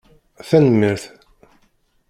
[0.47, 1.01] Tanemmirt